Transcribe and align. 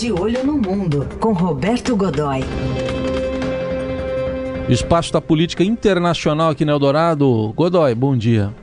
De 0.00 0.12
Olho 0.12 0.46
no 0.46 0.56
Mundo, 0.56 1.08
com 1.18 1.32
Roberto 1.32 1.96
Godoy. 1.96 2.38
Espaço 4.68 5.12
da 5.12 5.20
Política 5.20 5.64
Internacional 5.64 6.50
aqui 6.50 6.64
no 6.64 6.70
Eldorado. 6.70 7.52
Godoy, 7.56 7.96
bom 7.96 8.16
dia. 8.16 8.54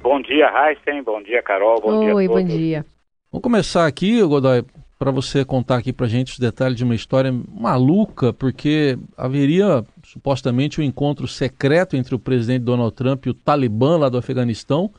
Bom 0.00 0.22
dia, 0.22 0.46
Heisen. 0.46 1.02
Bom 1.02 1.20
dia, 1.20 1.42
Carol. 1.42 1.80
Bom 1.80 1.98
Oi, 1.98 2.28
dia 2.28 2.32
bom 2.32 2.44
dia. 2.44 2.86
Vamos 3.32 3.42
começar 3.42 3.86
aqui, 3.86 4.22
Godoy, 4.22 4.64
para 4.96 5.10
você 5.10 5.44
contar 5.44 5.78
aqui 5.78 5.92
para 5.92 6.06
gente 6.06 6.34
os 6.34 6.38
detalhes 6.38 6.76
de 6.76 6.84
uma 6.84 6.94
história 6.94 7.34
maluca, 7.52 8.32
porque 8.32 8.96
haveria 9.18 9.84
supostamente 10.04 10.80
um 10.80 10.84
encontro 10.84 11.26
secreto 11.26 11.96
entre 11.96 12.14
o 12.14 12.20
presidente 12.20 12.62
Donald 12.62 12.94
Trump 12.94 13.26
e 13.26 13.30
o 13.30 13.34
Talibã 13.34 13.96
lá 13.96 14.08
do 14.08 14.16
Afeganistão. 14.16 14.92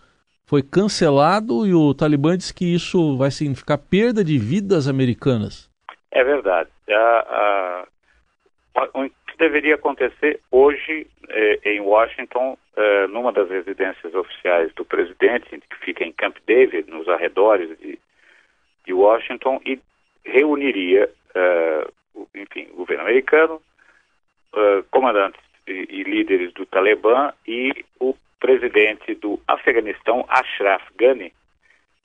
Foi 0.45 0.61
cancelado 0.61 1.65
e 1.65 1.73
o 1.73 1.93
Talibã 1.93 2.35
disse 2.35 2.53
que 2.53 2.65
isso 2.65 3.15
vai 3.15 3.31
significar 3.31 3.77
perda 3.77 4.25
de 4.25 4.37
vidas 4.37 4.89
americanas. 4.89 5.73
É 6.15 6.23
verdade. 6.23 6.69
A, 6.89 7.85
a, 8.73 8.83
o 8.93 9.09
que 9.09 9.37
deveria 9.37 9.75
acontecer 9.75 10.39
hoje 10.49 11.05
eh, 11.27 11.59
em 11.65 11.81
Washington, 11.81 12.57
eh, 12.77 13.07
numa 13.07 13.33
das 13.33 13.49
residências 13.49 14.15
oficiais 14.15 14.73
do 14.75 14.85
presidente, 14.85 15.61
que 15.69 15.75
fica 15.83 16.05
em 16.05 16.13
Camp 16.13 16.37
David, 16.47 16.89
nos 16.89 17.09
arredores 17.09 17.77
de, 17.79 17.99
de 18.85 18.93
Washington, 18.93 19.59
e 19.65 19.77
reuniria, 20.23 21.09
eh, 21.35 21.87
enfim, 22.33 22.69
o 22.71 22.77
governo 22.77 23.03
americano, 23.03 23.61
comandantes 24.89 25.41
e, 25.67 25.85
e, 25.89 26.03
líderes 26.03 26.53
do 26.53 26.65
Talibã 26.65 27.33
e 27.45 27.83
o 27.99 28.15
presidente 28.39 29.13
do 29.15 29.37
Afeganistão, 29.45 30.23
Ashraf 30.29 30.81
Ghani, 30.97 31.33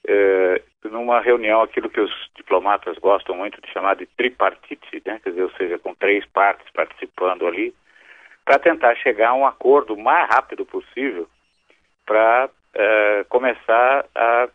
eh, 0.05 0.63
numa 0.85 1.21
reunião, 1.21 1.63
aquilo 1.63 1.91
que 1.91 2.01
os 2.01 2.11
diplomatas 2.37 2.97
gostam 2.99 3.37
muito 3.37 3.61
de 3.61 3.71
chamar 3.71 3.97
de 3.97 4.07
tripartite, 4.07 5.03
né? 5.05 5.21
quer 5.23 5.31
dizer, 5.31 5.43
ou 5.43 5.51
seja, 5.53 5.79
com 5.79 5.95
três 5.95 6.25
partes 6.27 6.67
participando 6.73 7.47
ali, 7.47 7.75
para 8.45 8.59
tentar 8.59 8.95
chegar 8.97 9.31
a 9.31 9.35
um 9.35 9.47
acordo 9.47 9.95
o 9.95 10.03
mais 10.03 10.29
rápido 10.29 10.65
possível 10.65 11.29
para 12.07 12.47
uh, 12.49 13.25
começar 13.29 14.07
a 14.15 14.49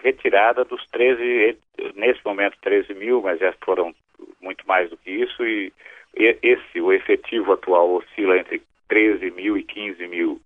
retirada 0.00 0.64
dos 0.64 0.84
13, 0.90 1.58
nesse 1.94 2.20
momento 2.24 2.56
13 2.62 2.94
mil, 2.94 3.20
mas 3.20 3.40
já 3.40 3.52
foram 3.64 3.94
muito 4.40 4.66
mais 4.66 4.88
do 4.90 4.96
que 4.96 5.10
isso, 5.10 5.44
e 5.44 5.72
esse, 6.16 6.80
o 6.80 6.92
efetivo 6.92 7.52
atual 7.52 7.90
oscila 7.90 8.38
entre 8.38 8.62
13 8.88 9.30
mil 9.32 9.56
e 9.56 9.62
15 9.64 10.06
mil 10.06 10.40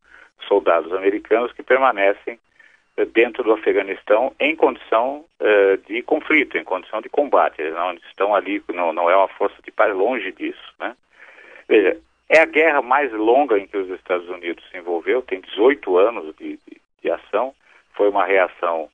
soldados 0.46 0.92
americanos 0.92 1.52
que 1.52 1.62
permanecem 1.62 2.38
dentro 3.06 3.44
do 3.44 3.52
Afeganistão 3.52 4.34
em 4.40 4.56
condição 4.56 5.24
uh, 5.40 5.76
de 5.86 6.02
conflito, 6.02 6.58
em 6.58 6.64
condição 6.64 7.00
de 7.00 7.08
combate. 7.08 7.60
Eles 7.60 7.74
não 7.74 7.94
estão 7.94 8.34
ali, 8.34 8.62
não, 8.74 8.92
não 8.92 9.10
é 9.10 9.16
uma 9.16 9.28
força 9.28 9.56
de 9.62 9.70
paz, 9.70 9.94
longe 9.94 10.32
disso. 10.32 10.74
Né? 10.78 10.96
Veja, 11.68 11.96
é 12.28 12.40
a 12.40 12.44
guerra 12.44 12.82
mais 12.82 13.12
longa 13.12 13.58
em 13.58 13.66
que 13.66 13.76
os 13.76 13.88
Estados 13.90 14.28
Unidos 14.28 14.64
se 14.70 14.76
envolveu, 14.76 15.22
tem 15.22 15.40
18 15.40 15.96
anos 15.96 16.36
de, 16.36 16.58
de, 16.66 16.80
de 17.02 17.10
ação. 17.10 17.54
Foi 17.94 18.08
uma 18.08 18.24
reação 18.24 18.84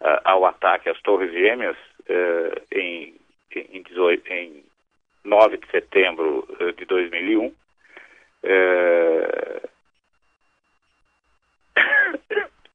uh, 0.00 0.20
ao 0.24 0.44
ataque 0.46 0.88
às 0.88 1.00
Torres 1.02 1.30
Gêmeas 1.32 1.76
uh, 2.08 2.62
em, 2.72 3.14
em, 3.54 3.82
18, 3.82 4.32
em 4.32 4.64
9 5.24 5.58
de 5.58 5.66
setembro 5.70 6.48
de 6.76 6.84
2001. 6.84 7.54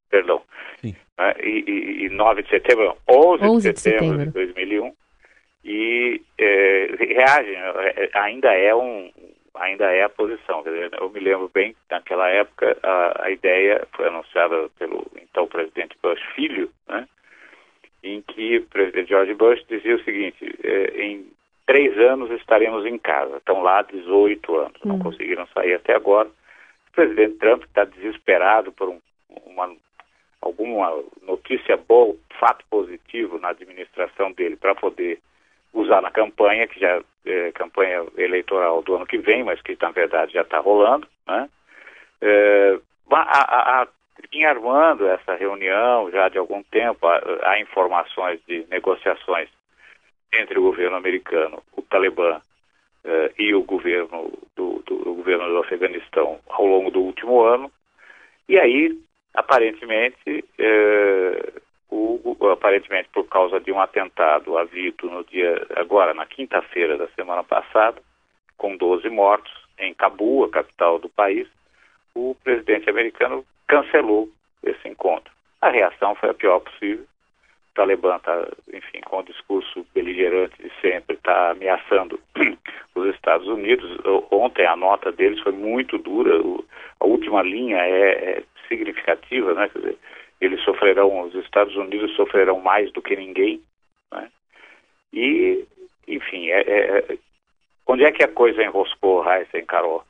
Perdão. 0.09 0.41
Né? 1.17 1.33
E, 1.41 1.63
e, 1.67 2.05
e 2.05 2.06
9 2.17 2.43
de 2.43 2.49
setembro, 2.49 2.97
11, 3.07 3.43
11 3.43 3.73
de, 3.73 3.79
setembro 3.79 4.17
de 4.17 4.25
setembro 4.25 4.25
de 4.25 4.53
2001. 4.53 4.93
E 5.63 6.21
é, 6.37 6.95
reagem, 6.97 7.55
é, 7.55 8.09
ainda 8.13 8.53
é 8.53 8.73
um, 8.73 9.11
ainda 9.55 9.85
é 9.91 10.03
a 10.03 10.09
posição. 10.09 10.63
Dizer, 10.63 10.91
eu 10.99 11.09
me 11.09 11.19
lembro 11.19 11.49
bem 11.53 11.73
que 11.73 11.79
naquela 11.91 12.27
época 12.29 12.77
a, 12.81 13.25
a, 13.25 13.31
ideia 13.31 13.85
foi 13.95 14.07
anunciada 14.07 14.69
pelo 14.79 15.05
então 15.21 15.47
presidente 15.47 15.97
Bush 16.01 16.21
filho, 16.35 16.71
né, 16.87 17.07
em 18.03 18.21
que 18.21 18.57
o 18.57 18.65
presidente 18.67 19.09
George 19.09 19.33
Bush 19.33 19.63
dizia 19.67 19.95
o 19.95 20.03
seguinte: 20.03 20.57
é, 20.63 21.01
em 21.01 21.27
três 21.65 21.97
anos 21.97 22.31
estaremos 22.31 22.85
em 22.85 22.97
casa. 22.97 23.37
Estão 23.37 23.61
lá 23.61 23.81
18 23.81 24.55
anos, 24.55 24.81
não 24.83 24.95
hum. 24.95 24.99
conseguiram 24.99 25.45
sair 25.53 25.73
até 25.73 25.95
agora. 25.95 26.29
O 26.29 26.91
presidente 26.93 27.37
Trump 27.37 27.63
está 27.63 27.83
desesperado 27.83 28.71
por 28.71 28.89
um, 28.89 28.99
uma 29.45 29.69
alguma 30.41 31.03
notícia 31.47 31.77
boa, 31.77 32.15
fato 32.39 32.65
positivo 32.69 33.39
na 33.39 33.49
administração 33.49 34.31
dele 34.33 34.57
para 34.57 34.75
poder 34.75 35.19
usar 35.73 36.01
na 36.01 36.11
campanha, 36.11 36.67
que 36.67 36.79
já 36.79 37.01
é 37.25 37.51
campanha 37.53 38.05
eleitoral 38.17 38.81
do 38.81 38.95
ano 38.95 39.05
que 39.05 39.17
vem, 39.17 39.43
mas 39.43 39.61
que 39.61 39.77
na 39.81 39.91
verdade 39.91 40.33
já 40.33 40.41
está 40.41 40.59
rolando, 40.59 41.07
né? 41.25 41.49
É, 42.21 42.79
a, 43.11 43.21
a, 43.21 43.83
a, 43.83 43.87
armando 44.45 45.07
essa 45.07 45.35
reunião 45.35 46.11
já 46.11 46.27
de 46.29 46.37
algum 46.37 46.61
tempo, 46.63 47.07
há, 47.07 47.21
há, 47.43 47.59
informações 47.59 48.39
de 48.47 48.65
negociações 48.69 49.49
entre 50.33 50.59
o 50.59 50.63
governo 50.63 50.97
americano, 50.97 51.61
o 51.75 51.81
Talibã 51.81 52.41
é, 53.05 53.31
e 53.37 53.53
o 53.53 53.63
governo 53.63 54.31
do, 54.55 54.83
do, 54.85 54.97
do 54.97 55.13
governo 55.13 55.47
do 55.47 55.59
Afeganistão 55.59 56.39
ao 56.49 56.65
longo 56.65 56.91
do 56.91 57.01
último 57.01 57.41
ano, 57.41 57.71
e 58.49 58.57
aí 58.59 58.97
aparentemente, 59.37 60.43
eh, 60.57 61.53
o, 61.91 62.35
aparentemente 62.51 63.07
por 63.13 63.27
causa 63.27 63.59
de 63.59 63.71
um 63.71 63.79
atentado 63.79 64.57
havido 64.57 65.09
no 65.11 65.23
dia, 65.23 65.63
agora 65.75 66.11
na 66.11 66.25
quinta-feira 66.25 66.97
da 66.97 67.07
semana 67.09 67.43
passada, 67.43 68.01
com 68.57 68.75
12 68.75 69.07
mortos 69.09 69.53
em 69.77 69.93
Cabul, 69.93 70.45
a 70.45 70.49
capital 70.49 70.97
do 70.97 71.07
país, 71.07 71.47
o 72.15 72.35
presidente 72.43 72.89
americano 72.89 73.45
cancelou 73.67 74.27
esse 74.63 74.87
encontro. 74.87 75.31
A 75.61 75.69
reação 75.69 76.15
foi 76.15 76.31
a 76.31 76.33
pior 76.33 76.59
possível. 76.59 77.05
Talibã 77.77 78.15
está, 78.15 78.47
enfim, 78.73 79.01
com 79.05 79.19
o 79.19 79.23
discurso 79.23 79.85
beligerante 79.93 80.55
de 80.59 80.71
sempre, 80.81 81.15
está 81.15 81.51
ameaçando 81.51 82.19
os 82.95 83.13
Estados 83.13 83.47
Unidos. 83.47 83.99
Ontem 84.31 84.65
a 84.65 84.75
nota 84.75 85.11
deles 85.11 85.39
foi 85.41 85.51
muito 85.51 85.99
dura. 85.99 86.41
A 86.99 87.05
última 87.05 87.43
linha 87.43 87.77
é, 87.77 88.39
é 88.39 88.43
significativa, 88.67 89.53
né? 89.53 89.69
Quer 89.69 89.79
dizer, 89.79 89.97
eles 90.41 90.59
sofrerão, 90.63 91.21
os 91.21 91.35
Estados 91.35 91.75
Unidos 91.75 92.15
sofrerão 92.15 92.59
mais 92.59 92.91
do 92.93 93.01
que 93.01 93.15
ninguém, 93.15 93.61
né? 94.11 94.27
E, 95.13 95.63
enfim, 96.07 96.49
é, 96.49 96.61
é, 96.61 97.17
onde 97.85 98.05
é 98.05 98.11
que 98.11 98.23
a 98.23 98.27
coisa 98.27 98.63
enroscou, 98.63 99.21
Raíssa 99.21 99.61
Carol? 99.61 100.03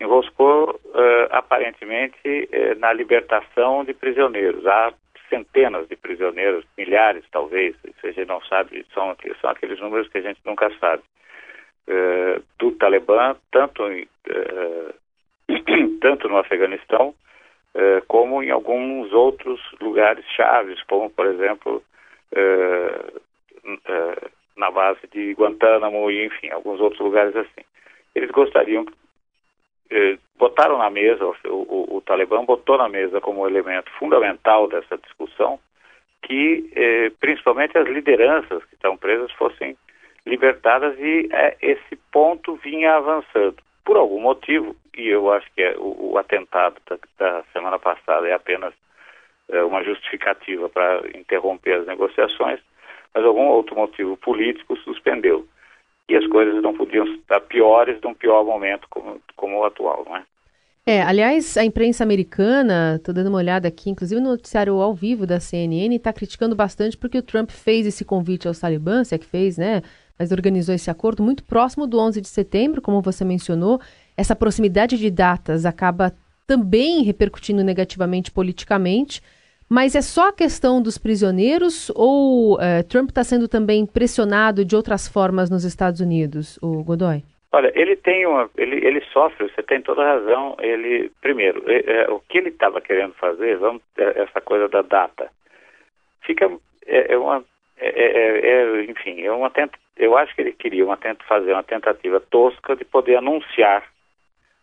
Enroscou, 0.00 0.80
uh, 0.86 1.28
aparentemente, 1.30 2.18
uh, 2.26 2.78
na 2.80 2.92
libertação 2.92 3.84
de 3.84 3.94
prisioneiros. 3.94 4.66
Há 4.66 4.92
centenas 5.34 5.88
de 5.88 5.96
prisioneiros, 5.96 6.64
milhares 6.78 7.24
talvez, 7.30 7.74
se 8.00 8.06
a 8.06 8.12
gente 8.12 8.28
não 8.28 8.40
sabe, 8.42 8.86
são, 8.94 9.16
são 9.40 9.50
aqueles 9.50 9.80
números 9.80 10.08
que 10.08 10.18
a 10.18 10.22
gente 10.22 10.40
nunca 10.44 10.70
sabe, 10.78 11.02
uh, 11.88 12.42
do 12.58 12.72
Talibã, 12.72 13.36
tanto, 13.50 13.82
tanto 16.00 16.28
no 16.28 16.38
Afeganistão 16.38 17.14
eh, 17.74 18.02
como 18.06 18.40
em 18.40 18.50
alguns 18.50 19.12
outros 19.12 19.60
lugares 19.80 20.24
chaves, 20.36 20.80
como, 20.84 21.10
por 21.10 21.26
exemplo, 21.26 21.82
na 24.56 24.70
base 24.70 25.00
de 25.12 25.32
Guantánamo 25.32 26.08
e, 26.08 26.24
enfim, 26.24 26.50
alguns 26.50 26.80
outros 26.80 27.00
lugares 27.00 27.34
assim. 27.34 27.66
Eles 28.14 28.30
gostariam, 28.30 28.86
botaram 30.38 30.78
na 30.78 30.90
mesa, 30.90 31.24
o, 31.24 31.34
o, 31.48 31.96
o, 31.96 32.00
Talibã 32.00 32.44
botou 32.44 32.76
na 32.78 32.88
mesa 32.88 33.20
como 33.20 33.46
elemento 33.46 33.90
fundamental 33.92 34.68
dessa 34.68 34.98
discussão 34.98 35.58
que, 36.22 37.12
principalmente, 37.20 37.76
as 37.76 37.86
lideranças 37.86 38.64
que 38.64 38.74
estão 38.74 38.96
presas 38.96 39.30
fossem 39.32 39.76
libertadas 40.24 40.98
e 40.98 41.28
esse 41.60 41.96
ponto 42.10 42.56
vinha 42.56 42.96
avançando 42.96 43.56
por 43.84 43.96
algum 43.96 44.20
motivo, 44.20 44.74
e 44.96 45.08
eu 45.08 45.30
acho 45.32 45.46
que 45.54 45.62
é 45.62 45.76
o, 45.76 46.12
o 46.12 46.18
atentado 46.18 46.76
da, 46.88 46.98
da, 47.18 47.44
semana 47.52 47.78
passada 47.78 48.26
é 48.26 48.32
apenas 48.32 48.72
é, 49.50 49.62
uma 49.62 49.84
justificativa 49.84 50.68
para 50.68 51.02
interromper 51.14 51.74
as 51.74 51.86
negociações, 51.86 52.60
mas 53.14 53.24
algum 53.24 53.46
outro 53.46 53.76
motivo 53.76 54.16
político 54.16 54.76
suspendeu. 54.78 55.46
E 56.14 56.16
as 56.16 56.26
coisas 56.28 56.62
não 56.62 56.72
podiam 56.72 57.04
estar 57.06 57.40
piores 57.40 58.00
de 58.00 58.06
um 58.06 58.14
pior 58.14 58.44
momento 58.44 58.86
como, 58.88 59.20
como 59.34 59.58
o 59.58 59.64
atual, 59.64 60.04
não 60.08 60.16
é? 60.16 60.22
Aliás, 61.02 61.56
a 61.56 61.64
imprensa 61.64 62.04
americana, 62.04 62.96
estou 62.96 63.12
dando 63.12 63.28
uma 63.28 63.38
olhada 63.38 63.66
aqui, 63.66 63.90
inclusive 63.90 64.20
no 64.20 64.30
noticiário 64.30 64.74
ao 64.80 64.94
vivo 64.94 65.26
da 65.26 65.40
CNN, 65.40 65.96
está 65.96 66.12
criticando 66.12 66.54
bastante 66.54 66.96
porque 66.96 67.18
o 67.18 67.22
Trump 67.22 67.50
fez 67.50 67.84
esse 67.84 68.04
convite 68.04 68.46
aos 68.46 68.60
talibãs, 68.60 69.08
se 69.08 69.14
é 69.16 69.18
que 69.18 69.26
fez, 69.26 69.58
né? 69.58 69.82
mas 70.16 70.30
organizou 70.30 70.72
esse 70.72 70.88
acordo 70.88 71.20
muito 71.20 71.42
próximo 71.42 71.84
do 71.84 71.98
11 71.98 72.20
de 72.20 72.28
setembro, 72.28 72.80
como 72.80 73.02
você 73.02 73.24
mencionou. 73.24 73.80
Essa 74.16 74.36
proximidade 74.36 74.96
de 74.96 75.10
datas 75.10 75.66
acaba 75.66 76.12
também 76.46 77.02
repercutindo 77.02 77.64
negativamente 77.64 78.30
politicamente, 78.30 79.20
Mas 79.68 79.94
é 79.94 80.02
só 80.02 80.28
a 80.28 80.32
questão 80.32 80.82
dos 80.82 80.98
prisioneiros 80.98 81.90
ou 81.94 82.60
é, 82.60 82.82
Trump 82.82 83.08
está 83.08 83.24
sendo 83.24 83.48
também 83.48 83.86
pressionado 83.86 84.64
de 84.64 84.76
outras 84.76 85.08
formas 85.08 85.50
nos 85.50 85.64
Estados 85.64 86.00
Unidos, 86.00 86.58
o 86.62 86.82
Godoy? 86.84 87.22
Olha, 87.52 87.72
ele 87.74 87.94
tem 87.94 88.26
uma, 88.26 88.50
ele, 88.56 88.84
ele 88.84 89.00
sofre. 89.12 89.48
Você 89.48 89.62
tem 89.62 89.80
toda 89.80 90.04
razão. 90.04 90.56
Ele 90.58 91.10
primeiro, 91.22 91.62
é, 91.70 92.02
é, 92.02 92.10
o 92.10 92.18
que 92.20 92.38
ele 92.38 92.48
estava 92.48 92.80
querendo 92.80 93.14
fazer, 93.14 93.56
vamos 93.58 93.80
é, 93.96 94.22
essa 94.22 94.40
coisa 94.40 94.68
da 94.68 94.82
data, 94.82 95.30
fica 96.22 96.50
é, 96.84 97.12
é 97.12 97.16
uma, 97.16 97.44
é, 97.78 98.84
enfim, 98.90 99.22
é 99.22 99.30
uma 99.30 99.50
tenta, 99.50 99.78
eu 99.96 100.16
acho 100.16 100.34
que 100.34 100.40
ele 100.40 100.52
queria 100.52 100.84
uma 100.84 100.96
tenta 100.96 101.24
fazer 101.24 101.52
uma 101.52 101.62
tentativa 101.62 102.20
tosca 102.20 102.74
de 102.74 102.84
poder 102.84 103.16
anunciar 103.16 103.84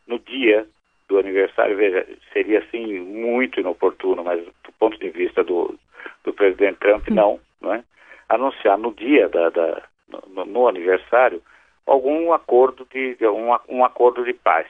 no 0.06 0.20
dia 0.20 0.68
do 1.12 1.20
aniversário. 1.20 1.76
Veja, 1.76 2.08
seria 2.32 2.60
assim 2.60 3.00
muito 3.00 3.60
inoportuno, 3.60 4.24
mas 4.24 4.42
do 4.44 4.72
ponto 4.80 4.98
de 4.98 5.10
vista 5.10 5.44
do, 5.44 5.78
do 6.24 6.34
presidente 6.34 6.80
Trump, 6.80 7.08
não, 7.10 7.40
não 7.60 7.74
é? 7.74 7.84
Anunciar 8.30 8.78
no 8.78 8.94
dia 8.94 9.28
da, 9.28 9.50
da 9.50 9.84
no, 10.08 10.46
no, 10.46 10.68
aniversário 10.70 11.42
algum 11.86 12.32
acordo 12.32 12.88
de, 12.92 13.16
de 13.16 13.28
um, 13.28 13.50
um, 13.68 13.84
acordo 13.84 14.24
de 14.24 14.34
paz 14.34 14.68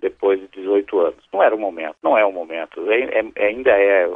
depois 0.00 0.40
de 0.40 0.48
18 0.48 0.98
anos. 0.98 1.24
Não 1.32 1.40
era 1.40 1.54
o 1.54 1.58
momento, 1.58 1.96
não 2.02 2.18
é 2.18 2.24
o 2.24 2.32
momento. 2.32 2.90
É, 2.90 3.20
é, 3.36 3.46
ainda 3.46 3.70
é 3.70 4.10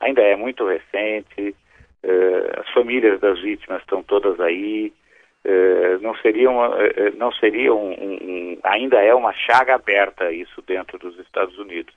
ainda 0.00 0.22
é 0.22 0.34
muito 0.34 0.66
recente. 0.66 1.54
Uh, 2.02 2.60
as 2.60 2.68
famílias 2.72 3.20
das 3.20 3.40
vítimas 3.40 3.82
estão 3.82 4.02
todas 4.02 4.40
aí. 4.40 4.92
Uh, 5.42 5.98
não 6.02 6.14
seria, 6.16 6.50
uma, 6.50 6.68
uh, 6.68 7.16
não 7.16 7.32
seria 7.32 7.72
um, 7.72 7.92
um, 7.92 8.18
um, 8.22 8.58
ainda 8.62 9.00
é 9.02 9.14
uma 9.14 9.32
chaga 9.32 9.74
aberta 9.74 10.30
isso 10.30 10.60
dentro 10.62 10.98
dos 10.98 11.18
Estados 11.18 11.56
Unidos. 11.58 11.94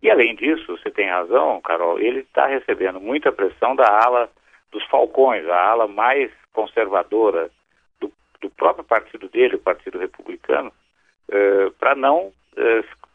E 0.00 0.08
além 0.08 0.36
disso, 0.36 0.76
você 0.76 0.92
tem 0.92 1.08
razão, 1.08 1.60
Carol, 1.60 1.98
ele 1.98 2.20
está 2.20 2.46
recebendo 2.46 3.00
muita 3.00 3.32
pressão 3.32 3.74
da 3.74 3.88
ala 3.88 4.30
dos 4.70 4.84
falcões, 4.86 5.44
a 5.48 5.60
ala 5.70 5.88
mais 5.88 6.30
conservadora 6.52 7.50
do, 8.00 8.12
do 8.40 8.48
próprio 8.50 8.84
partido 8.84 9.28
dele, 9.28 9.56
o 9.56 9.60
Partido 9.60 9.98
Republicano, 9.98 10.72
para 11.78 11.94
não 11.94 12.32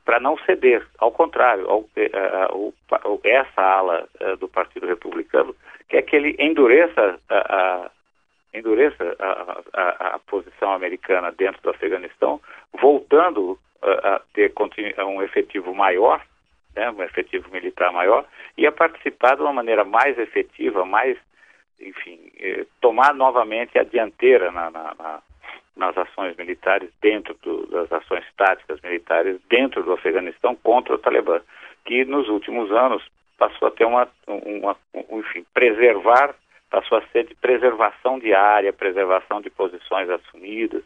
para 0.04 0.20
não 0.20 0.36
ceder. 0.40 0.84
Ao 0.98 1.12
contrário, 1.12 1.70
ao, 1.70 1.86
essa 3.24 3.62
ala 3.62 4.10
do 4.40 4.48
Partido 4.48 4.88
Republicano 4.88 5.56
quer 5.88 6.02
que 6.02 6.16
ele 6.16 6.36
endureça 6.40 7.20
a, 7.30 7.92
endureça 8.54 9.16
a, 9.20 9.62
a, 9.74 10.16
a, 10.16 10.20
posição 10.20 10.74
americana 10.74 11.32
dentro 11.32 11.62
do 11.62 11.70
Afeganistão, 11.70 12.42
voltando 12.80 13.60
a, 13.82 14.16
a 14.16 14.22
ter 14.34 14.52
um 15.06 15.22
efetivo 15.22 15.74
maior, 15.74 16.22
né, 16.76 16.90
um 16.92 17.04
efetivo 17.04 17.50
militar 17.52 17.92
maior, 17.92 18.26
e 18.58 18.66
a 18.66 18.72
participar 18.72 19.36
de 19.36 19.42
uma 19.42 19.54
maneira 19.54 19.84
mais 19.84 20.18
efetiva, 20.18 20.86
mais, 20.86 21.18
enfim, 21.80 22.20
eh, 22.40 22.66
tomar 22.82 23.14
novamente 23.14 23.78
a 23.78 23.84
dianteira 23.84 24.52
na, 24.52 24.72
na, 24.72 24.96
na, 24.98 25.22
nas 25.76 25.98
ações 25.98 26.36
militares 26.36 26.90
dentro 27.02 27.36
do, 27.42 27.68
das 27.68 27.92
ações 27.92 28.26
táticas 28.36 28.82
militares 28.82 29.40
dentro 29.50 29.84
do 29.84 29.94
Afeganistão 29.94 30.56
contra 30.56 30.96
o 30.96 30.98
Talibã, 30.98 31.40
que 31.86 32.04
nos 32.04 32.28
últimos 32.28 32.72
anos 32.72 33.04
passou 33.38 33.70
a 33.70 33.72
ter 33.72 33.86
uma, 33.86 34.08
uma, 34.28 34.76
uma 34.94 35.20
enfim, 35.20 35.46
preservar 35.54 36.36
passou 36.70 36.98
a 36.98 37.08
ser 37.08 37.28
de 37.28 37.36
preservação 37.36 38.20
de 38.20 38.34
área, 38.34 38.72
preservação 38.72 39.42
de 39.42 39.50
posições 39.50 40.10
assumidas, 40.10 40.84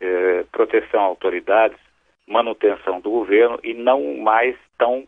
eh, 0.00 0.44
proteção 0.50 1.00
a 1.00 1.04
autoridades, 1.04 1.78
manutenção 2.26 3.00
do 3.00 3.10
governo 3.10 3.58
e 3.62 3.74
não 3.74 4.18
mais 4.18 4.56
tão 4.78 5.06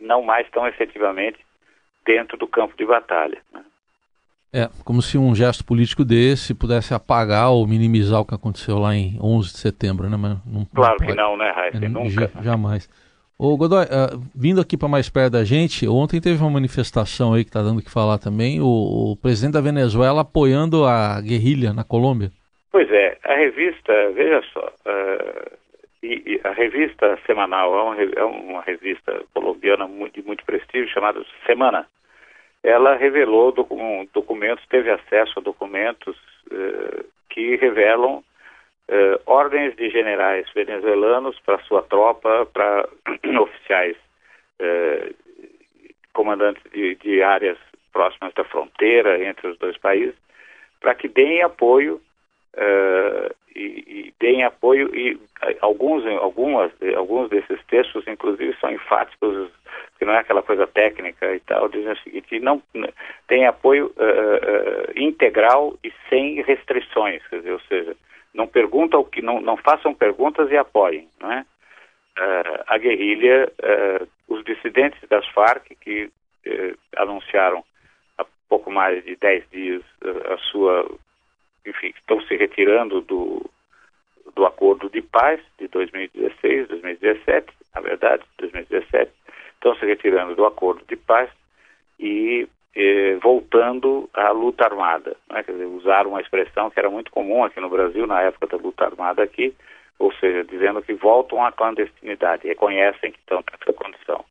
não 0.00 0.22
mais 0.22 0.48
tão 0.50 0.66
efetivamente 0.66 1.38
dentro 2.04 2.36
do 2.36 2.46
campo 2.46 2.76
de 2.76 2.84
batalha. 2.84 3.38
Né? 3.52 3.62
É, 4.52 4.68
como 4.84 5.00
se 5.00 5.16
um 5.16 5.34
gesto 5.34 5.64
político 5.64 6.04
desse 6.04 6.54
pudesse 6.54 6.92
apagar 6.92 7.50
ou 7.50 7.66
minimizar 7.66 8.20
o 8.20 8.26
que 8.26 8.34
aconteceu 8.34 8.78
lá 8.78 8.94
em 8.94 9.18
11 9.18 9.52
de 9.52 9.58
setembro, 9.58 10.10
né? 10.10 10.16
Mas 10.18 10.38
não, 10.44 10.64
claro 10.66 10.96
não 11.00 11.06
que 11.06 11.14
não, 11.14 11.36
né, 11.38 11.50
Raíssa? 11.50 11.88
Nunca. 11.88 12.30
Jamais. 12.42 12.88
Ô 13.44 13.56
Godoy, 13.56 13.82
uh, 13.86 14.22
vindo 14.36 14.60
aqui 14.60 14.78
para 14.78 14.86
mais 14.86 15.10
perto 15.10 15.32
da 15.32 15.42
gente, 15.42 15.88
ontem 15.88 16.20
teve 16.20 16.40
uma 16.40 16.48
manifestação 16.48 17.34
aí 17.34 17.42
que 17.42 17.50
está 17.50 17.60
dando 17.60 17.80
o 17.80 17.82
que 17.82 17.90
falar 17.90 18.16
também, 18.16 18.60
o, 18.60 18.64
o, 19.10 19.16
presidente 19.20 19.54
da 19.54 19.60
Venezuela 19.60 20.20
apoiando 20.20 20.84
a 20.84 21.20
guerrilha 21.20 21.72
na 21.72 21.82
Colômbia. 21.82 22.30
Pois 22.70 22.88
é, 22.88 23.18
a 23.24 23.34
revista, 23.34 23.92
veja 24.14 24.40
só, 24.52 24.64
uh, 24.86 25.58
e, 26.04 26.22
e 26.24 26.40
a 26.44 26.52
revista 26.52 27.18
semanal 27.26 27.74
é 27.74 27.82
uma, 27.82 28.02
é 28.20 28.24
uma 28.24 28.62
revista 28.62 29.24
colombiana 29.34 29.90
de 30.14 30.22
muito 30.22 30.44
prestígio 30.44 30.94
chamada 30.94 31.20
Semana. 31.44 31.84
Ela 32.62 32.94
revelou 32.94 33.50
documentos, 33.50 34.64
teve 34.68 34.88
acesso 34.88 35.40
a 35.40 35.42
documentos 35.42 36.16
uh, 36.46 37.04
que 37.28 37.56
revelam 37.56 38.22
eh, 38.88 39.20
ordens 39.26 39.76
de 39.76 39.90
generais 39.90 40.46
venezuelanos 40.54 41.38
para 41.40 41.62
sua 41.62 41.82
tropa, 41.82 42.46
para 42.52 42.88
oficiais 43.40 43.96
eh, 44.58 45.12
comandantes 46.12 46.62
de, 46.72 46.96
de, 46.96 47.22
áreas 47.22 47.58
próximas 47.92 48.34
da 48.34 48.44
fronteira 48.44 49.22
entre 49.24 49.48
os 49.48 49.58
dois 49.58 49.78
países, 49.78 50.14
para 50.80 50.94
que 50.94 51.08
deem 51.08 51.42
apoio 51.42 52.00
eh, 52.54 53.32
e, 53.54 53.60
e, 53.60 54.14
deem 54.18 54.44
apoio 54.44 54.94
e 54.94 55.18
alguns 55.60 56.04
algumas 56.06 56.70
alguns 56.96 57.28
desses 57.28 57.58
textos 57.66 58.06
inclusive 58.06 58.56
são 58.60 58.70
enfáticos 58.70 59.50
que 59.98 60.04
não 60.04 60.14
é 60.14 60.18
aquela 60.18 60.42
coisa 60.42 60.66
técnica 60.66 61.34
e 61.34 61.40
tal 61.40 61.68
dizem 61.68 61.92
o 61.92 61.98
seguinte 61.98 62.40
não 62.40 62.62
tem 63.28 63.46
apoio 63.46 63.92
uh, 63.96 64.00
uh, 64.00 64.92
integral 64.96 65.76
e 65.84 65.92
sem 66.08 66.42
restrições 66.42 67.26
quer 67.28 67.38
dizer, 67.38 67.52
ou 67.52 67.60
seja 67.60 67.96
não 68.34 68.46
perguntam 68.46 69.00
o 69.00 69.04
que 69.04 69.20
não, 69.20 69.40
não 69.40 69.56
façam 69.56 69.94
perguntas 69.94 70.50
e 70.50 70.56
apoiem? 70.56 71.08
Uh, 71.22 72.62
a 72.66 72.78
guerrilha, 72.78 73.50
uh, 73.62 74.08
os 74.28 74.44
dissidentes 74.44 75.00
das 75.08 75.26
Farc 75.28 75.74
que 75.80 76.04
uh, 76.04 76.78
anunciaram 76.96 77.64
há 78.18 78.24
pouco 78.48 78.70
mais 78.70 79.04
de 79.04 79.16
10 79.16 79.44
dias 79.50 79.82
a 80.30 80.36
sua, 80.50 80.90
enfim, 81.66 81.92
estão 81.96 82.20
se 82.22 82.36
retirando 82.36 83.00
do, 83.00 83.50
do 84.34 84.44
acordo 84.44 84.90
de 84.90 85.00
paz 85.00 85.40
de 85.58 85.68
2016, 85.68 86.68
2017, 86.68 87.52
na 87.74 87.80
verdade, 87.80 88.22
2017, 88.38 89.10
estão 89.54 89.74
se 89.76 89.86
retirando 89.86 90.34
do 90.34 90.44
acordo 90.44 90.84
de 90.86 90.96
paz 90.96 91.30
e 91.98 92.46
eh, 92.74 93.18
voltando 93.22 94.08
à 94.14 94.30
luta 94.30 94.64
armada. 94.64 95.16
Né? 95.30 95.42
Quer 95.42 95.52
dizer, 95.52 95.66
usar 95.66 96.06
uma 96.06 96.20
expressão 96.20 96.70
que 96.70 96.78
era 96.78 96.88
muito 96.88 97.10
comum 97.10 97.44
aqui 97.44 97.60
no 97.60 97.68
Brasil 97.68 98.06
na 98.06 98.22
época 98.22 98.46
da 98.46 98.56
luta 98.56 98.84
armada 98.84 99.22
aqui, 99.22 99.54
ou 99.98 100.12
seja, 100.14 100.42
dizendo 100.44 100.82
que 100.82 100.94
voltam 100.94 101.44
à 101.44 101.52
clandestinidade, 101.52 102.48
reconhecem 102.48 103.12
que 103.12 103.18
estão 103.18 103.44
nessa 103.50 103.72
condição. 103.72 104.24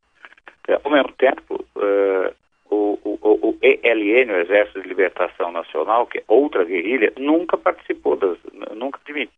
É, 0.67 0.79
ao 0.83 0.91
mesmo 0.91 1.11
tempo, 1.13 1.63
uh, 1.75 2.33
o, 2.69 2.99
o, 3.03 3.19
o, 3.21 3.57
ELN, 3.61 4.31
o 4.31 4.41
Exército 4.41 4.81
de 4.81 4.87
Libertação 4.87 5.51
Nacional, 5.51 6.07
que 6.07 6.19
é 6.19 6.23
outra 6.27 6.63
guerrilha, 6.63 7.13
nunca 7.17 7.57
participou, 7.57 8.15
das, 8.15 8.37
nunca 8.75 8.99
admitiu 9.03 9.31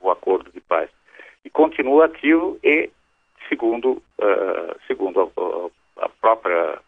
o, 0.00 0.10
acordo 0.10 0.50
de 0.52 0.60
paz. 0.60 0.88
E 1.44 1.50
continua 1.50 2.06
ativo 2.06 2.58
e, 2.62 2.90
segundo, 3.48 4.02
uh, 4.18 4.80
segundo 4.86 5.20
a, 5.98 6.04
a 6.04 6.08
própria 6.08 6.78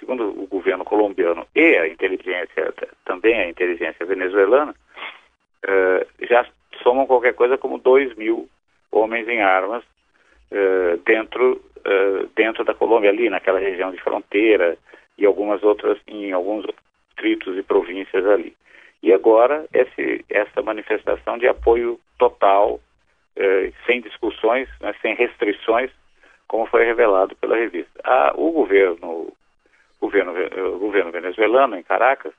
segundo 0.00 0.30
o 0.30 0.46
governo 0.46 0.84
colombiano 0.84 1.46
e 1.54 1.76
a 1.76 1.86
inteligência, 1.86 2.74
também 3.04 3.38
a 3.38 3.48
inteligência 3.48 4.04
venezuelana, 4.04 4.74
uh, 5.64 6.26
já 6.26 6.44
somam 6.82 7.06
qualquer 7.30 7.34
coisa 7.34 7.58
como 7.58 7.78
2 7.78 8.16
mil 8.16 8.48
homens 8.90 9.28
em 9.28 9.40
armas 9.40 9.82
uh, 10.50 10.96
dentro, 11.04 11.60
uh, 11.78 12.26
dentro 12.34 12.64
da 12.64 12.74
Colômbia, 12.74 13.10
ali 13.10 13.28
naquela 13.30 13.58
região 13.58 13.90
de 13.90 14.00
fronteira 14.02 14.76
e 15.16 15.24
algumas 15.24 15.62
outras, 15.62 15.98
em 16.06 16.32
alguns 16.32 16.66
distritos 17.08 17.56
e 17.56 17.62
províncias 17.62 18.26
ali. 18.26 18.56
E 19.02 19.12
agora 19.12 19.66
esse, 19.72 20.24
essa 20.28 20.62
manifestação 20.62 21.38
de 21.38 21.46
apoio 21.46 21.98
total, 22.18 22.80
sem 23.86 24.02
discussões, 24.02 24.68
né, 24.80 24.94
sem 25.00 25.14
restrições, 25.14 25.90
como 26.46 26.66
foi 26.66 26.84
revelado 26.84 27.34
pela 27.36 27.56
revista. 27.56 27.98
Ah, 28.04 28.34
o 28.36 28.50
governo 28.50 29.32
governo, 30.00 30.32
o 30.74 30.78
governo 30.78 31.10
venezuelano 31.12 31.76
em 31.76 31.82
Caracas, 31.82 32.32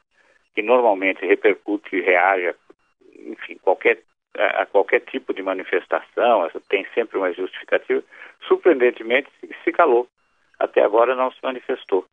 que 0.53 0.61
normalmente 0.61 1.25
repercute 1.25 1.95
e 1.95 2.01
reage 2.01 2.49
a, 2.49 2.55
enfim, 3.15 3.57
qualquer, 3.61 3.99
a, 4.37 4.61
a 4.61 4.65
qualquer 4.65 5.01
tipo 5.01 5.33
de 5.33 5.41
manifestação, 5.41 6.49
tem 6.69 6.85
sempre 6.93 7.17
uma 7.17 7.33
justificativa, 7.33 8.03
surpreendentemente 8.47 9.29
se 9.63 9.71
calou. 9.71 10.07
Até 10.59 10.83
agora 10.83 11.15
não 11.15 11.31
se 11.31 11.39
manifestou. 11.41 12.05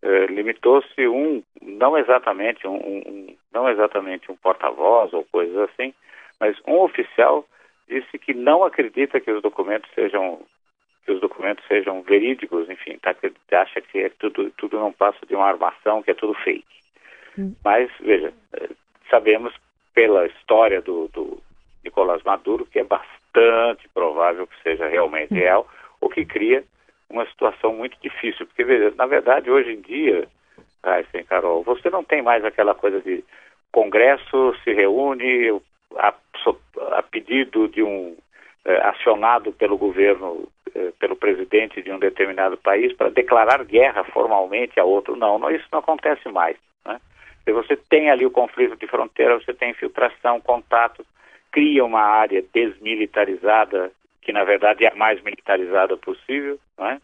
Eh, 0.00 0.26
limitou-se 0.26 1.08
um, 1.08 1.42
não 1.60 1.98
exatamente 1.98 2.66
um, 2.66 2.76
um 2.76 3.36
não 3.52 3.68
exatamente 3.68 4.30
um 4.30 4.36
porta-voz 4.36 5.12
ou 5.12 5.24
coisas 5.24 5.68
assim, 5.70 5.92
mas 6.38 6.56
um 6.66 6.76
oficial 6.78 7.44
disse 7.88 8.16
que 8.18 8.32
não 8.32 8.62
acredita 8.62 9.20
que 9.20 9.30
os 9.30 9.42
documentos 9.42 9.90
sejam 9.94 10.40
que 11.04 11.12
os 11.12 11.20
documentos 11.20 11.66
sejam 11.66 12.02
verídicos, 12.02 12.68
enfim, 12.68 12.98
tá, 12.98 13.16
acha 13.62 13.80
que 13.80 13.98
é 13.98 14.10
tudo, 14.10 14.50
tudo 14.58 14.78
não 14.78 14.92
passa 14.92 15.24
de 15.26 15.34
uma 15.34 15.46
armação, 15.46 16.02
que 16.02 16.10
é 16.10 16.14
tudo 16.14 16.34
fake. 16.34 16.66
Hum. 17.38 17.54
Mas, 17.64 17.90
veja, 17.98 18.32
eh, 18.52 18.68
sabemos 19.08 19.54
pela 19.94 20.26
história 20.26 20.82
do, 20.82 21.08
do 21.08 21.42
Nicolás 21.88 22.22
Maduro 22.22 22.66
que 22.66 22.78
é 22.78 22.84
bastante 22.84 23.88
provável 23.92 24.46
que 24.46 24.62
seja 24.62 24.86
realmente 24.86 25.34
hum. 25.34 25.36
real, 25.36 25.68
o 26.00 26.08
que 26.08 26.24
cria 26.24 26.64
uma 27.10 27.26
situação 27.26 27.72
muito 27.72 27.96
difícil. 28.02 28.46
Porque, 28.46 28.64
veja, 28.64 28.92
na 28.96 29.06
verdade, 29.06 29.50
hoje 29.50 29.72
em 29.72 29.80
dia, 29.80 30.28
Aysen, 30.82 31.24
Carol, 31.24 31.62
você 31.62 31.90
não 31.90 32.04
tem 32.04 32.22
mais 32.22 32.44
aquela 32.44 32.74
coisa 32.74 33.00
de 33.00 33.24
Congresso 33.72 34.54
se 34.64 34.72
reúne 34.72 35.60
a, 35.96 36.14
a 36.92 37.02
pedido 37.02 37.68
de 37.68 37.82
um 37.82 38.16
eh, 38.64 38.80
acionado 38.82 39.52
pelo 39.52 39.76
governo, 39.76 40.48
eh, 40.74 40.92
pelo 40.98 41.16
presidente 41.16 41.82
de 41.82 41.92
um 41.92 41.98
determinado 41.98 42.56
país 42.56 42.94
para 42.94 43.10
declarar 43.10 43.64
guerra 43.64 44.04
formalmente 44.04 44.80
a 44.80 44.84
outro. 44.84 45.16
Não, 45.16 45.38
não 45.38 45.50
isso 45.50 45.66
não 45.70 45.80
acontece 45.80 46.28
mais. 46.30 46.56
Né? 46.84 46.98
Se 47.44 47.52
você 47.52 47.76
tem 47.76 48.10
ali 48.10 48.24
o 48.24 48.30
conflito 48.30 48.76
de 48.76 48.86
fronteira, 48.86 49.38
você 49.38 49.52
tem 49.52 49.70
infiltração, 49.70 50.40
contato, 50.40 51.04
cria 51.50 51.84
uma 51.84 52.00
área 52.00 52.44
desmilitarizada, 52.52 53.90
que 54.22 54.32
na 54.32 54.44
verdade 54.44 54.84
é 54.84 54.92
a 54.92 54.96
mais 54.96 55.22
militarizada 55.22 55.96
possível, 55.96 56.58
né? 56.78 57.00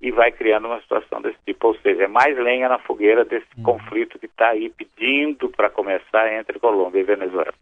e 0.00 0.10
vai 0.10 0.32
criando 0.32 0.66
uma 0.66 0.80
situação 0.80 1.20
desse 1.20 1.38
tipo. 1.44 1.68
Ou 1.68 1.76
seja, 1.76 2.04
é 2.04 2.08
mais 2.08 2.36
lenha 2.38 2.68
na 2.68 2.78
fogueira 2.78 3.24
desse 3.24 3.46
uhum. 3.58 3.64
conflito 3.64 4.18
que 4.18 4.26
está 4.26 4.48
aí 4.48 4.70
pedindo 4.70 5.48
para 5.50 5.68
começar 5.68 6.32
entre 6.32 6.58
Colômbia 6.58 7.00
e 7.00 7.04
Venezuela. 7.04 7.52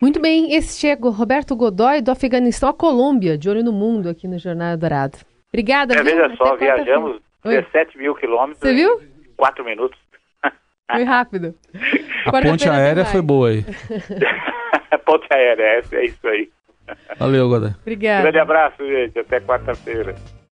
Muito 0.00 0.20
bem, 0.20 0.54
esse 0.54 0.78
chegou 0.78 1.10
Roberto 1.10 1.56
Godoy 1.56 2.02
do 2.02 2.10
Afeganistão 2.10 2.68
à 2.68 2.74
Colômbia, 2.74 3.38
de 3.38 3.48
olho 3.48 3.64
no 3.64 3.72
mundo 3.72 4.10
aqui 4.10 4.28
no 4.28 4.38
Jornal 4.38 4.76
Dourado. 4.76 5.16
Obrigada. 5.48 5.94
É, 5.94 6.02
veja 6.02 6.36
só, 6.36 6.54
viajamos 6.56 7.18
17 7.42 7.96
mil 7.96 8.14
quilômetros 8.14 8.58
Você 8.58 8.74
viu? 8.74 9.00
em 9.00 9.34
4 9.36 9.64
minutos. 9.64 9.98
Foi 10.90 11.02
rápido. 11.02 11.54
A 12.26 12.42
ponte 12.42 12.68
aérea 12.68 13.04
foi 13.04 13.22
boa 13.22 13.48
aí. 13.48 13.64
a 14.90 14.98
ponte 15.04 15.26
aérea, 15.30 15.62
é, 15.62 15.96
é 15.96 16.04
isso 16.04 16.26
aí. 16.28 16.48
Valeu, 17.18 17.48
Godoy. 17.48 17.72
Obrigada. 17.82 18.22
Grande 18.22 18.38
abraço, 18.38 18.86
gente. 18.86 19.18
Até 19.18 19.40
quarta-feira. 19.40 20.14